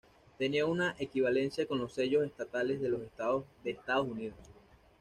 [0.39, 4.35] Tenía una equivalencia con los sellos estatales de los estados de Estados Unidos.